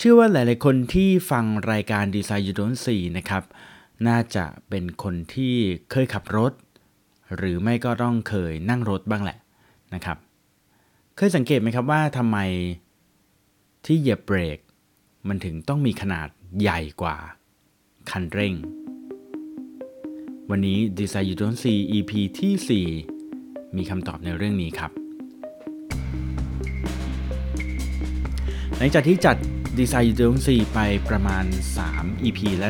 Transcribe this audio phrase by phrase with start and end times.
[0.00, 3.42] เชื่อว่าหลาย ๆ คนที่ฟังรายการ Design You Don't See นะครับ
[4.08, 5.54] น่าจะเป็นคนที่
[5.90, 6.52] เคยขับรถ
[7.36, 9.38] หรือไม่ก็ต้องเคยนั่งรถบ้างแหละ
[9.94, 10.18] นะครับ
[11.16, 12.38] เคยสังเกตไหมครับว่าทำไม
[13.86, 14.58] ที่เหยียบเบรก
[15.28, 16.28] มันถึงต้องมีขนาด
[16.60, 17.16] ใหญ่กว่า
[18.10, 18.54] คันเร่ง
[20.50, 22.86] วันนี้ Design You Don't See EP ที่
[23.32, 24.90] 4 มีคำตอบในเรื่องนี้ครับ
[28.76, 29.36] หลังจากที่จัด
[29.80, 31.44] Design You Don't See ไปประมาณ
[31.84, 32.68] 3 EP และ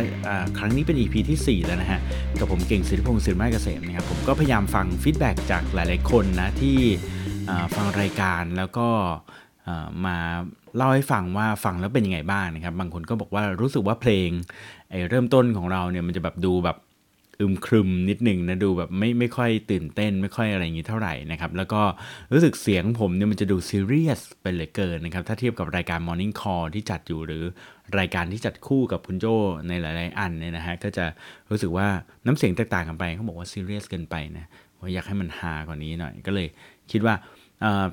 [0.58, 2.00] ครั้งนี้เป็น EP ที่ 4 แล้วนะฮะ
[2.38, 6.78] กับผมเก่งศิริพงศ์ศิริมาเกษมนะครับ ผมก็พยายามฟังฟีดแบ็กจากหลายๆคนนะที่
[7.76, 8.88] ฟังรายการแล้วก็
[10.06, 10.16] มา
[10.76, 14.28] เล่าให้ฟังว่าฟังแล้วเป็นยังไงบ้างนะครับ บางคนก็บอกว่ารู้สึกว่าเพลง
[14.90, 16.76] ไอเริ่มต้นของเราเนี่ยมันจะแบบดูแบบ
[17.40, 21.82] อึมครึมนิดหนึ่งนะดูแบบไม่ไม่ค่อยตื่นเต้น ไม่ค่อยอะไรอย่างนี้เท่าไหร่นะครับ แล้วก็
[22.32, 27.44] รู้สึกเสียงผมเนี่ยมันจะดูซีเรียสไปเลยเกินนะครับ ถ้าเทียบกับรายการ Morning Call ที่จัดอยู่หรือ
[27.98, 29.26] รายการที่จัดคู่กับคุณโจ
[29.68, 31.04] ในหลาย ๆ อันเนี่ยนะฮะก็จะ
[31.50, 31.88] รู้สึกว่า
[32.26, 34.46] น้ำเสียงแตกต่างกันไปเขาบอกว่าซีเรียสเกินไปนะ
[34.78, 36.48] ว่าอยากให้มันฮากว่านี้หน่อยก็เลย
[36.90, 37.14] คิดว่า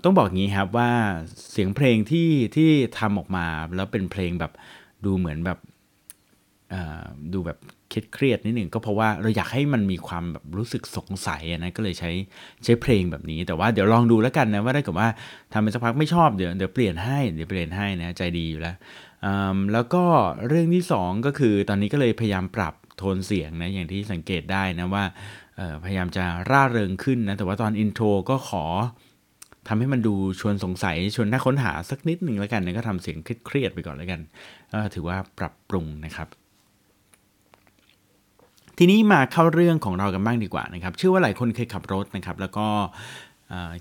[0.03, 0.89] ต้องบอกงี้ครับว่า
[1.52, 4.52] เสียงเพลงที่ที่ทำออกมาแล้วเป็นเพลงแบบ
[5.05, 5.59] ดูเหมือนแบบ
[7.33, 7.59] ดูแบบ
[7.94, 12.11] คิดเครียดนิดหนึ่งก็เพราะว่าเราอยากให้มันมีความแบบรู้สึกสงสัยนะก็เลยใช้
[12.64, 15.09] ใช้เพลงแบบนี้ แต่ว่าเดี๋ยวลองดูแล้วกันนะว่าถ้าเกิดว่า
[15.53, 18.75] ทำไปสักพักไม่ชอบเดี๋ยวเดี๋ยวเปลี่ยนให้เดี๋ยวเปลี่ยนให้นะใจดีอยู่แล้ว
[19.73, 20.03] แล้วก็
[20.47, 25.03] เรื่องที่ 2 ก็คือตอนนี้ก็เลยพยายามปรับโทนเสียงนะอย่างที่สังเกตได้นะว่า
[25.83, 28.66] พยายามจะร่าเริงขึ้นนะแต่ว่าตอนอินโทรก็ขอ
[29.67, 34.22] ทำให้มันดูชวนสงสัยชวนน่าค้นหาสักนิดหนึ่งแล้วกันนะก็ทำเสียงเครียดๆไปก่อนแล้วกัน
[34.72, 36.27] ก็ถือว่าปรับปรุงนะครับ
[38.77, 42.67] ทีนี้มาเข้าเรื่องของเรากันบ้างดีกว่านะครับเชื่อว่าหลายคนเคยขับรถนะครับแล้วก็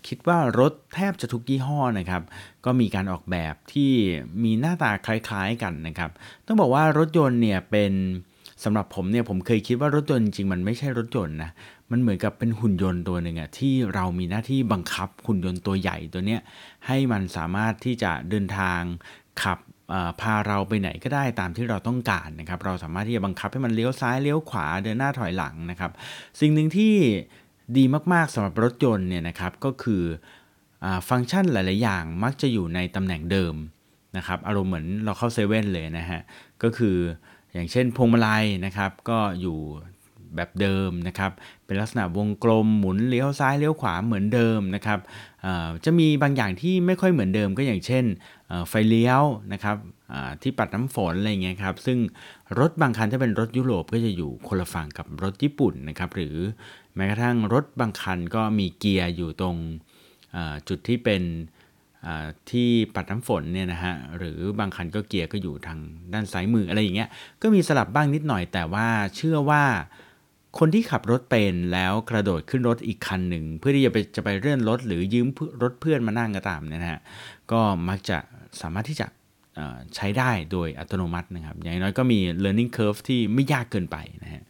[0.06, 2.22] คิดว่ารถแทบจะทุกยี่ห้อนะครับ
[2.64, 3.92] ก็มีการออกแบบที่
[4.44, 6.10] มีหน้าตาคล้ายๆกันนะครับ
[6.46, 7.92] ต้องบอกว่ารถยนต์เนี่ยเป็น
[8.64, 11.50] สำหรับผมเนี่ยผมเคยคิดว่ารถยนต์จริงมันไม่ใช่รถยนต์นะ
[11.90, 16.40] มันเหมือนกับเป็นหุ่นยนต์ตัวหนึ่งอะที่เรามีหน้าที่บังคับหุ่นยนต์ตัวใหญ่ตัวเนี้ย
[16.86, 18.80] ให้มันสามารถที่จะเดินทาง
[19.42, 19.58] ขับ
[20.20, 25.90] พาเราไปไหนก็ได้ตามที่เราต้องการนะครับ เราสามารถที่จะบังคับให้มันเลี้ยวซ้ายเลี้ยวขวาเดินหน้าถอยหลังนะครับ
[26.40, 26.95] สิ่งหนึ่งที่
[27.77, 30.02] ดีมากๆสำหรับรถยนต์เนี่ยนะครับก็คือ
[30.84, 33.55] อฟังก์ชันหลาย ๆ อย่างมักจะอยู่ในตำแหน่งเดิม
[34.17, 36.20] นะครับอารมณ์เหมือนเราเข้าเซเว่นเลยนะฮะ
[36.62, 36.96] ก็คือ
[37.52, 39.58] อย่างเช่นพวงมาลัยนะครับก็อยู่
[40.36, 41.33] แบบเดิมนะครับ
[41.64, 44.98] เป็นลักษณะวงกลมหมุนเลี้ยวซ้ายเลี้ยวขวาเหมือนเดิมนะครับ
[45.84, 48.05] จะมีบางอย่างที่ไม่ค่อยเหมือนเดิมก็อย่างเช่น
[48.68, 49.22] ไฟเลี้ยว
[49.52, 49.77] นะครับ
[50.42, 51.98] ที่ปัดน้ำฝนอะไรเงี้ยครับซึ่ง
[52.58, 56.36] รถบางคันถ้าเป็นรถยุโรปก็จะอยู่คนละฝั่งกับรถญี่ปุ่นนะครับหรือ
[56.96, 59.56] แม้กระทั่งรถบางคันก็มีเกียร์อยู่ตรง
[60.68, 61.22] จุดที่เป็น
[62.51, 65.78] ที่ปัดน้ำฝนเนี่ยนะฮะหรือบางคันก็เกียร์ก็อยู่ทาง
[66.12, 67.08] ด้านซ้ายมืออะไรอย่างเงี้ย
[67.42, 69.64] ก็มีสลับบ้างนิดหน่อยแต่ว่าเชื่อว่า
[70.58, 75.26] คนที่ขับรถเป็นแล้วกระโดดขึ้นรถอีกคันหนึ่ง เพื่อที่จะไปจะไปเลื่อนรถหรือยืม
[75.62, 77.00] รถเพื่อนมานั่งก็ตามเนี่ยนะฮะ
[77.52, 78.18] ก็มักจะ
[78.60, 79.06] สามารถที่จะ
[79.94, 84.42] ใช้ได้โดยอัตโนมัตินะครับ อย่างน้อยก็มี learning curve ที่ไม่ยากเกินไปนะฮะ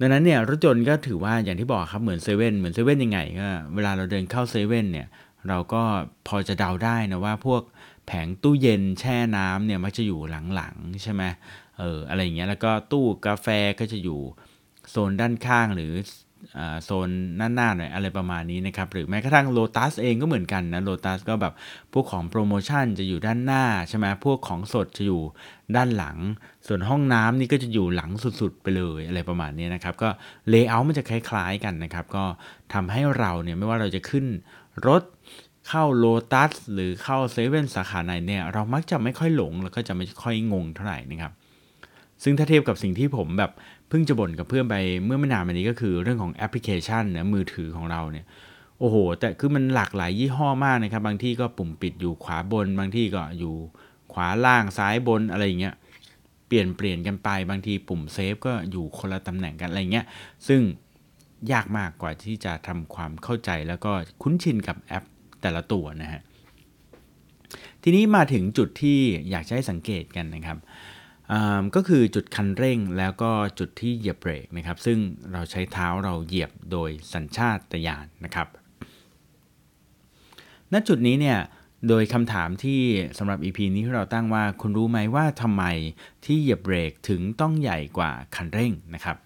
[0.00, 5.06] ดังนั้นเนี่ยรถยนต์ก็ถือว่าอย่างที่บอกครับเหมือนเซเว่นเหมือนเซเว่นยังไงก็เวลาเราเดินเข้าเซเว่นเนี่ย
[5.48, 5.82] เราก็
[6.28, 7.62] พอจะเดาได้นะว่าพวก
[8.06, 10.20] แผงตู้เย็นแช่น้ำเนี่ยมักจะอยู่
[10.54, 11.22] หลังๆใช่ไหม
[11.78, 13.46] เอออะไรอย่างเงี้ยแล้วก็ตู้กาแฟ
[13.80, 14.20] ก็จะอยู่
[14.90, 15.92] โซนด้านข้างหรือ
[16.84, 21.54] โซนหน้าๆหน่อยอะไรประมาณนี้นะครับ หรือแม้กระทั่งโลตัสเองก็เหมือนกันนะโลตัสก็แบบ
[21.92, 25.22] พวกของโปรโมชั่นจะอยู่ด้านหน้าใช่ไหมพวกของสดจะอยู่
[25.76, 26.16] ด้านหลัง
[26.66, 28.10] ส่วนห้องน้ำนี่ก็จะอยู่หลัง
[28.40, 30.08] สุดๆ ไปเลยอะไรประมาณนี้นะครับ ก็
[30.48, 32.24] layer มันจะคล้ายๆกันนะครับ ก็
[32.74, 34.24] ทำให้เราเนี่ยไม่ว่าเราจะขึ้น
[34.86, 35.02] รถ
[35.68, 41.32] เข้าโลตัสหรือเข้าเซเว่นสาขาไหนเนี่ยเรามักจะไม่ค่อยหลงแล้วก็จะไม่ค่อยงงเท่าไหร่นะครับ
[42.22, 43.52] ซึ่งถ้าเทียบกับสิ่งที่ผมแบบ
[43.92, 48.26] พิ่งจะบ่นกับเพื่อนไปเมื่อไม่นานมานี้ก็คือเรื่องของแอปพลิเคชันนะมือถือของเราเนี่ย
[48.78, 53.54] โอ้โห แต่คือมันหลากหลายยี่ห้อมากนะครับ บางที่ก็ปุ่มปิดอยู่ขวาบน บางที่ก็อยู่
[54.12, 55.74] ขวาล่างซ้ายบนอะไรอย่างเงี้ย
[56.46, 60.06] เปลี่ยนเปลี่ยนกันไปบางทีปุ่มเซฟก็อยู่คนละตำแหน่งกันอะไรเงี้ย
[60.48, 60.60] ซึ่ง
[61.52, 63.92] ยากมากกว่าที่จะทำความเข้าใจแล้วก็
[64.22, 65.04] คุ้นชินกับแอป
[65.42, 66.22] แต่ละตัวนะฮะ
[67.82, 68.98] ทีนี้มาถึงจุดที่
[69.30, 70.58] อยากให้สังเกตกันนะครับ
[71.74, 74.98] ก็คือจุดคันเร่งแล้วก็จุดที่เหยียบเบรกนะครับ ซึ่ง
[75.32, 78.48] เราใช้เท้าเราเหยียบโดยสัญชาตญาณนะครับ
[80.72, 81.38] ณจุดนี้เนี่ย
[81.88, 82.80] โดยคำถามที่
[83.18, 85.64] สำหรับ EP นี้ที่เราตั้งว่าคุณรู้ไหมว่าทำไม
[86.24, 89.16] ที่เหยียบเบรกถึงต้องใหญ่กว่าคันเร่งนะครับ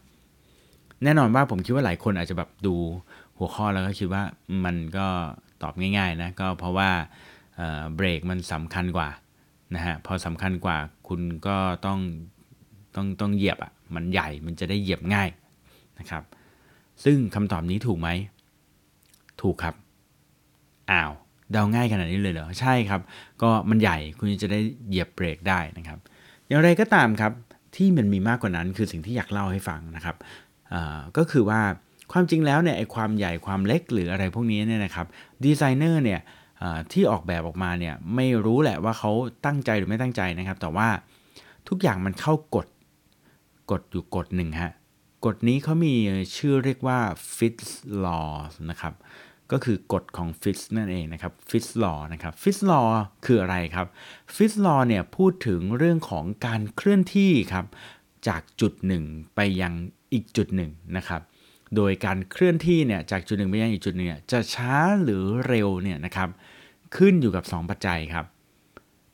[1.04, 2.74] แน่นอนว่าผมคิดว่าหลายคนอาจจะแบบดู
[3.38, 4.22] หัวข้อแล้วก็คิดว่า
[4.64, 5.06] มันก็
[5.62, 6.90] ตอบง่ายๆนะก็เพราะว่า
[7.96, 9.08] เบรกมันสำคัญกว่า
[9.74, 10.78] นะฮะพอสำคัญกว่า
[11.08, 11.98] คุณก็ต้อง
[12.94, 15.28] ต้องต้องเหยียบอะ่ะมันใหญ่มันจะได้เหยียบง่าย
[15.98, 16.22] นะครับ
[17.04, 18.08] ซึ่งคำตอบนี้ถูกไหม
[19.42, 19.74] ถูกครับ
[20.90, 21.12] อ้าว
[21.52, 23.00] เดาง่ายขนาดนี้เลยเหรอ ใช่ครับ
[23.42, 25.98] ก็มันใหญ่คุณจะได้เหยียบเบรกได้นะครับ
[26.48, 27.32] อย่างไรก็ตามครับ
[27.76, 30.16] ที่มันมีมากกว่านั้นคือสิ่งที่อยากเล่าให้ฟังนะครับ
[31.16, 31.60] ก็คือว่า
[32.12, 35.06] ความจริงแล้วเนี่ยไอความใหญ่ความเล็กหรืออะไรพวกนี้เนี่ยนะครับ
[35.44, 36.20] ดีไซเนอร์เนี่ย
[36.92, 39.10] ที่ออกแบบออกมาเนี่ยไม่รู้แหละว่าเขา
[39.46, 40.88] ตั้งใจหรือไม่ตั้งใจนะครับ แต่ว่า
[41.68, 42.66] ทุกอย่างมันเข้ากฎ
[43.70, 44.72] กฎอยู่กฎหนึ่งฮะ
[45.24, 45.94] กฎนี้เขามี
[46.36, 46.98] ชื่อเรียกว่า
[47.36, 47.66] Fitz
[48.04, 48.28] Law
[48.70, 48.94] นะครับ
[49.52, 52.88] ก็คือกฎของ Fitz นั่นเองนะครับ Fitz Law นะครับ Fitz Law
[53.24, 53.86] คืออะไรครับ
[54.36, 57.66] Fitz Law เนี่ยพูดถึงเรื่องของการเคลื่อนที่ครับ
[58.28, 59.04] จากจุดหนึ่ง
[59.34, 59.72] ไปยัง
[60.12, 61.20] อีกจุดหนึ่งนะครับ
[61.76, 64.74] โดยการเคลื่อนที่เนี่ยจากจุดหนึ่งไปยังอีกจุดหนึ่งจะช้า
[65.04, 66.28] หรือเร็วเนี่ยนะครับ
[66.96, 68.26] ขึ้นอยู่กับ 2 ปัจจัยครับ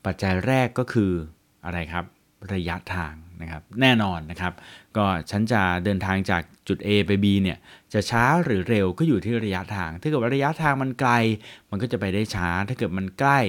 [0.06, 1.12] ปัจจัยแรกก็คือ
[1.64, 2.04] อะไรครับ
[2.54, 4.52] ระยะทางนะครับแน่นอนนะครับ
[4.96, 7.58] ก็ฉันจะเดินทางจากจุด A ไป B เนี่ย
[7.92, 11.10] จะช้าหรือเร็วก็อยู่ที่ระยะทาง ถ้าเกิดว่าระยะทางมันไกล
[11.70, 13.40] มันก็จะไปได้ช้า ถ้าเกิดมันใกล้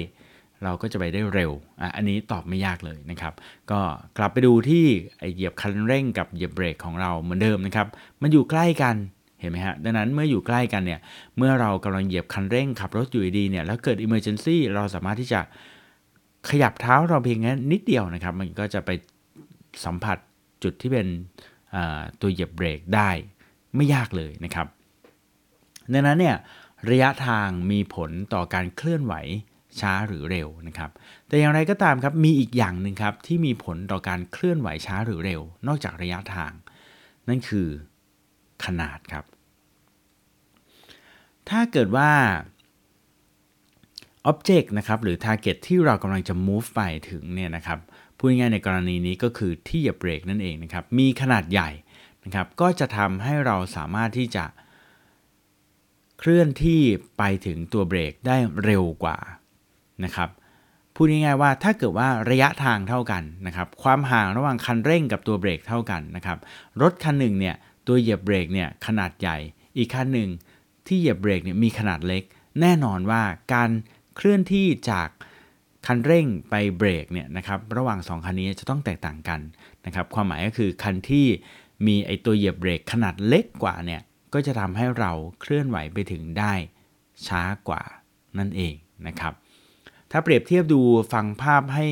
[0.64, 3.34] เราก็จะไปได้เร็วอะอันนี้ตอบไม่ยากเลยนะครับ
[3.72, 3.80] ก็
[4.18, 4.86] กลับไปดูที่
[5.34, 7.88] เหยียบคันเร่งกับเหยียบเบรกของเราเหมือนเดิมนะครับ
[8.22, 8.96] มันอยู่ใกล้กัน
[9.44, 11.00] เห็นไหมฮะดังนั้นเมื่ออยู่ใกล้กันเนี่ย
[11.38, 15.42] เมื่อเรากำลังเหยียบคันเร่งขับรถอยู่ดีเนี่ยแล้วเกิด emergency เราสามารถที่จะ
[16.50, 18.90] ขยับเท้าเราเพียงแค่นิดเดียวนะครับ มันก็จะไป
[19.86, 20.18] สัมผัส
[20.64, 21.08] จุดที่เป็น
[22.22, 23.10] ตัวเหยียบเบรกได้
[23.76, 24.68] ไม่ยากเลยนะครับ
[25.94, 26.36] ดังนั้นเนี่ย
[26.90, 29.14] ระยะทางมีผลต่อการเคลื่อนไหว
[29.80, 30.90] ช้าหรือเร็วนะครับ
[31.28, 36.52] แต่อย่างไรก็ตามครับมีอีกอย่างหนึ่งครับที่มีผลต่อการเคลื่อนไหวช้าหรือเร็ว นอกจากระยะทาง
[37.28, 37.68] นั่นคือ
[38.66, 39.26] ขนาดครับ
[41.50, 42.12] ถ้าเกิดว่า
[44.32, 47.80] Object นะครับหรือ Target ที่เรากำลังจะ move ไปถึงเนี่ยนะครับ
[48.18, 51.70] พูดง่ายในกรณีนี้ก็คือที่เหยียบเบรกนั่นเองนะครับมีขนาดใหญ่
[52.26, 54.46] นะครับก็จะทำให้เราสามารถที่จะ
[56.20, 56.82] เคลื่อนที่
[57.18, 59.18] ไปถึงตัวเบรกได้เร็วกว่า
[60.04, 60.30] นะครับ
[60.96, 66.38] พูดง่ายๆว่าถ้าเกิดว่าระยะทางเท่ากันนะครับความห่างระหว่างคันเร่งกับตัวเบรกเท่ากันนะครับ
[66.82, 67.56] รถคันหนึ่งเนี่ย
[67.88, 69.38] ตัวเหยียบเบรกเนี่ยขนาดใหญ่
[69.78, 70.30] อีกคันหนึ่ง
[70.88, 72.24] ที่เหยียบเบรกเนี่ยมีขนาดเล็ก
[72.62, 73.70] แน่นอนว่าการ
[74.16, 75.10] เคลื่อนที่จาก
[75.86, 79.40] คันเร่งไปเบรกเนี่ยนะครับระหว่าง 2 คันนี้จะต้องแตกต่างกัน
[79.86, 81.26] นะครับความหมายก็คือคันที่
[81.88, 84.02] มีไอตัวเหยียบเบรกขนาดเล็กกว่าเนี่ย
[84.34, 86.54] ก็จะทำให้เราเคลื่อนไหวไปถึงได้
[87.28, 87.82] ช้ากว่า
[88.38, 88.74] นั่นเอง
[89.08, 89.34] นะครับ
[90.12, 90.82] ถ้าเปรียบเทียบดู
[91.14, 91.86] ฟังภาพให้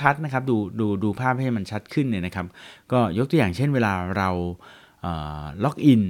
[0.00, 2.46] ชัดๆนะครับดูดูดูภาพให้มันชัดขึ้นเนี่ยนะครับ
[2.92, 4.30] ก็ยกตัวอย่างเช่นเวลาเรา
[5.64, 6.02] login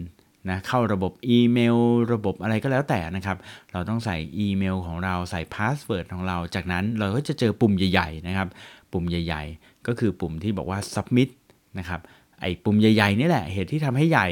[0.51, 1.77] นะเข้าระบบอีเมล
[2.13, 3.37] ระบบอะไรก็แล้วแต่นะครับ
[3.73, 8.49] เราต้องใส่อีเมลของเราใส่ password ของเรา จากนั้นเราก็จะเจอปุ่มใหญ่ๆนะครับ
[8.93, 11.31] ปุ่มใหญ่ ๆ ก็คือปุ่มที่บอกว่า submit
[11.79, 12.01] นะครับ
[12.41, 14.29] ไอ้ปุ่มใหญ่ๆนี่แหละเหตุที่ทำให้ใหญ่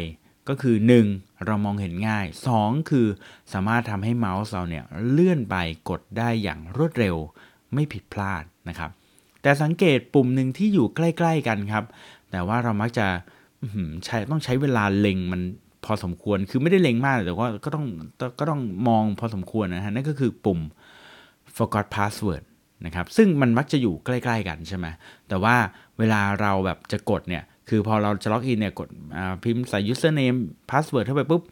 [0.48, 0.76] ก็คือ
[1.10, 1.46] 1.
[1.46, 2.26] เรามองเห็นง่าย
[2.58, 2.90] 2.
[2.90, 3.06] คือ
[3.52, 5.56] สามารถทำให้เมาส์เราเนี่ยเลื่อนไป
[5.88, 7.16] กดได้อย่างรวดเร็ว
[7.74, 8.90] ไม่ผิดพลาดนะครับ
[9.42, 11.84] แต่สังเกตปุ่มหนึ่งที่อยู่ใกล้ ๆ กันครับ
[12.30, 13.06] แต่ว่าเรามักจะ
[14.04, 15.40] ใช้ต้องใช้เวลาเล็งมัน
[15.84, 17.84] พอสมควร คือไม่ได้เล็งมากแต่ว่าก็ต้อง
[18.38, 20.60] ก็ต้องมองพอสมควรนะฮะนั่นก็คือปุ่ม
[21.56, 22.44] forgot password
[22.86, 24.86] นะครับ ซึ่งมันมักจะอยู่ใกล้ ๆ กันใช่ไหม
[25.28, 25.54] แต่ว่า
[25.98, 28.88] เวลาเราแบบจะกดเนี่ย คือพอเราจะล็อกอินเนี่ย กด
[29.44, 30.38] พิมพ์ใส่ username
[30.70, 31.42] password เข้าไปปุ๊บ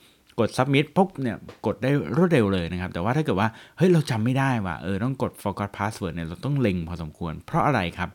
[0.41, 1.37] กด submit ปุ๊บเนี่ย
[1.67, 8.11] กดได้รวดเร็วเลยนะครับ แต่ว่าถ้าเกิดว่า เฮ้ย เราจำไม่ได้ว่ะ เออ ต้องกด forgot password เนี่ย เราต้องเล็งพอสมควร เพราะอะไรครับ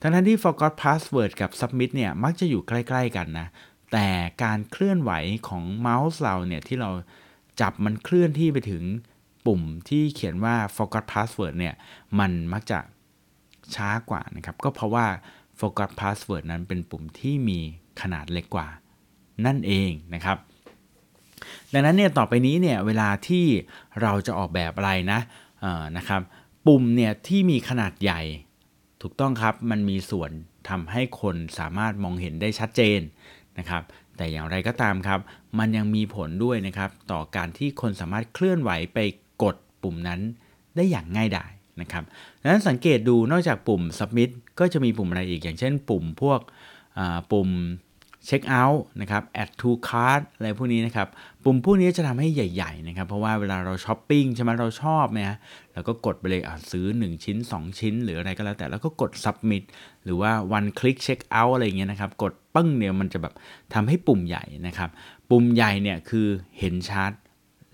[0.00, 3.48] ทั้งที่ forgot password กับ submit เนี่ยมักจะอยู่ใกล้ ๆ กันนะ
[3.92, 4.08] แต่
[4.42, 5.12] การเคลื่อนไหว
[5.48, 6.90] ของเมาส์เราเนี่ยที่เรา
[7.60, 8.82] จับมันเคลื่อนที่ไปถึง
[9.46, 11.74] ปุ่มที่เขียนว่า forgot password เนี่ย
[12.18, 12.78] มันมักจะ
[13.74, 15.06] ช้ากว่านะครับ ก็เพราะว่า
[15.58, 17.58] forgot password นั้นเป็นปุ่มที่มี
[18.00, 18.68] ขนาดเล็กกว่า
[19.46, 20.38] นั่นเองนะครับ
[21.72, 23.44] ดังนั้นเนี่ยต่อไปนี้เนี่ยเวลาที่
[24.02, 25.20] เราจะออกแบบอะไรนะ
[25.96, 26.20] นะครับ
[26.66, 28.20] ปุ่มเนี่ยที่มีขนาดใหญ่
[29.02, 30.30] ถูกต้องครับมันมีส่วน
[30.68, 33.00] ทำให้คนสามารถมองเห็นได้ชัดเจน
[33.58, 33.82] นะครับ
[34.16, 35.20] แต่อย่างไรก็ตามครับ
[35.58, 38.98] มันยังมีผลด้วยนะครับ ต่อการที่คนสามารถเคลื่อนไหวไป
[39.42, 40.20] กดปุ่มนั้น
[40.76, 41.50] ได้อย่างง่ายดาย
[41.80, 42.04] นะครับ
[42.40, 46.40] ดังนั้นสังเกตดูนอกจากปุ่ม submit ก็จะมีปุ่มอะไรอีกอย่างเช่น ปุ่มพวก
[47.32, 47.48] ปุ่ม
[48.28, 51.08] เช็คเอาท์นะครับ add to cart อะไรพวกนี้นะครับ
[51.44, 55.36] ปุ่มพวกนี้จะทำให้ใหญ่ๆนะครับ เพราะว่าเวลาเราช้อปปิ้งใช่ไหมเราชอบนะ
[55.72, 59.64] เราก็กดไปเลยซื้อ 1 ชิ้น 2 ชิ้น หรืออะไรก็แล้วแต่แล้วก็กด submit
[60.04, 63.34] หรือว่า one click check out อะไรเงี้ยนะครับ กดปึ้งเนี่ยมันจะแบบ
[63.74, 64.90] ทำให้ปุ่มใหญ่นะครับ
[65.30, 66.26] ปุ่มใหญ่เนี่ยคือ
[66.58, 67.12] เห็นชัด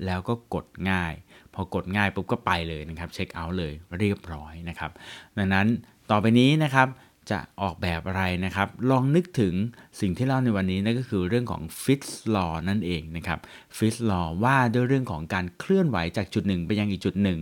[0.06, 1.12] แล้วก็กดง่าย
[1.54, 4.90] พอกดง่ายปุ๊บก็ไปเลยนะครับเช็คเอาท์เลยเรียบร้อยนะครับ
[5.38, 5.66] ดังนั้น
[6.10, 6.88] ต่อไปนี้นะครับ
[7.30, 9.54] จะออกแบบอะไรนะครับ ลองนึกถึง
[10.00, 13.38] สิ่งที่เล่าในวันนี้นั่นก็คือเรื่องของ Fitz Law นั่นเองนะครับ
[13.76, 17.38] Fitz Law ว่าด้วยเรื่องของการเคลื่อนไหวจากจุดหนึ่งไปยังอีกจุดหนึ่ง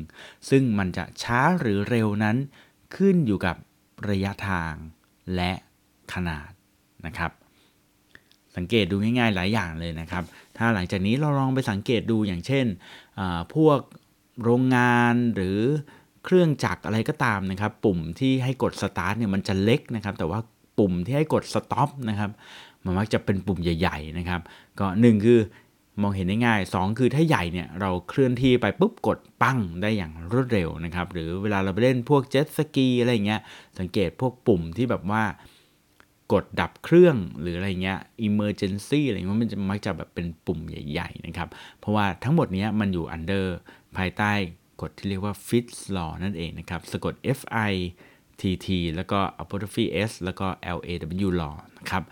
[0.51, 2.37] ซึ่งมันจะช้าหรือเร็วนั้น
[2.97, 3.57] ขึ้นอยู่กับ
[4.11, 4.75] ระยะทาง
[5.37, 5.53] และ
[6.13, 6.51] ขนาด
[7.07, 7.33] นะครับ
[8.57, 10.25] สังเกตดูง่ายๆหลายอย่างเลยนะครับ
[10.57, 12.67] ถ้าหลังจากนี้เราลองไปสังเกตดูอย่างเช่น
[13.55, 13.79] พวก
[14.43, 15.61] โรงงานหรือ
[16.25, 20.41] เครื่องจักรอะไรก็ตามนะครับ ปุ่มที่ให้กดสตาร์ทเนี่ยมันจะเล็กนะครับ แต่ว่า
[20.79, 22.31] ปุ่มที่ให้กดสต็อปนะครับ
[22.85, 24.41] มันมักจะเป็นปุ่มใหญ่ ๆนะครับ
[24.79, 25.41] ก็หนึ่งคือ
[26.03, 33.41] มองเห็นได้ง่าย 2 คือถ้าใหญ่เนี่ยเราเคลื่อนที่ไปปุ๊บกดปั้งได้อย่างรวดเร็วนะครับ หรือเวลาเราไปเล่นพวกเจ็ตสกีอะไรเงี้ย
[33.79, 35.23] สังเกตพวกปุ่มที่แบบว่า
[36.33, 37.99] กดดับเครื่องหรืออะไรเงี้ย
[38.29, 41.49] emergency อะไรเงี้ยมันจะมักจะแบบเป็นปุ่มใหญ่ ๆ นะครับ
[41.79, 43.47] เพราะว่าทั้งหมดนี้มันอยู่ under
[43.97, 44.33] ภายใต้
[44.83, 47.73] กฎที่เรียกว่า Fitts Law นั่นเองนะครับ สะกด F I
[48.41, 50.47] T T แล้วก็ apostrophe S แล้วก็
[50.77, 50.89] L A
[51.27, 52.03] Fitts Law นะครับ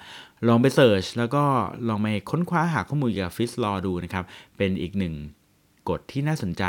[0.48, 1.44] ลองไป search แล้วก็
[1.88, 4.24] ลองไปค้นคว้าหาข้อมูลเกี่ยวกับ Fitts Law ดูนะครับ
[4.56, 5.14] เป็นอีกหนึ่ง
[5.88, 6.64] กฎที่น่าสนใจ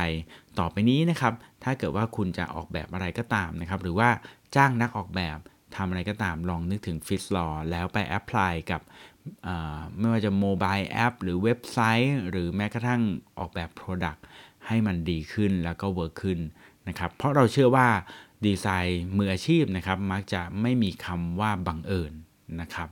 [0.60, 4.10] ต่อไปนี้นะครับ ถ้าเกิดว่าคุณจะออกแบบอะไรก็ตามนะครับ หรือว่า
[4.55, 5.38] จ้างนักออกแบบ
[5.75, 8.81] ทำอะไรก็ตามลองนึกถึง Fitts Law แล้วไป apply กับ
[9.97, 13.01] ไม่ว่าจะ mobile app หรือเว็บไซต์ หรือแม้กระทั่ง
[13.37, 14.19] ออกแบบ Product
[14.67, 16.39] ให้มันดีขึ้นแล้วก็ work ขึ้น
[16.87, 17.87] นะครับเพราะเราเชื่อว่า
[18.45, 22.13] ดีไซน์มืออาชีพนะครับมักจะไม่มีคำว่าบังเอิญ
[22.61, 22.89] นะครับ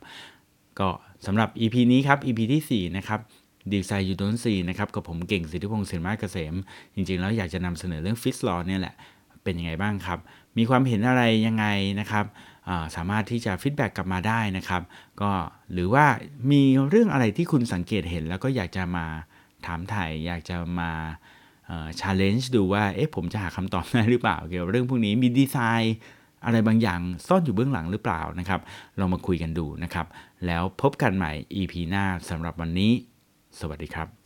[0.79, 0.89] ก็
[1.25, 3.19] สำหรับ EP นี้ครับ EP ที่ 4 นะครับ
[3.74, 6.55] Design You Don't See นะครับกับผมเก่งสิทธิพงศ์เสินมาเกษม
[6.95, 8.95] จริงๆ แล้วอยากจะนำเสนอเรื่อง Fitts Law เนี่ยแหละ
[9.43, 10.19] เป็นยังไงบ้างครับ
[10.57, 11.65] มีความเห็นอะไรยังไง
[12.00, 12.25] นะครับ
[12.96, 14.82] สามารถที่จะ feedback กลับมาได้นะครับ
[15.22, 15.32] ก็
[15.74, 16.06] หรือว่า
[16.52, 19.06] มีเรื่องอะไรที่คุณสังเกตเห็น แล้วก็อยากจะมา
[19.66, 20.92] ถามไถ่อยากจะมา
[22.00, 25.96] ชาเลนจ์ดูว่าเอ๊ะผมจะหาคำตอบได้หรือเปล่า เกี่ยวกับเรื่องพวกนี้มีดีไซน์
[26.46, 28.62] อะไรบางอย่างซ่อนอยู่เบื้องหลังหรือเปล่านะครับ
[29.00, 30.08] ลองมาคุยกันดูนะครับ
[30.46, 32.92] แล้วพบกันใหม่ EP หน้าสำหรับวันนี้
[33.60, 34.19] สวัสดีครับ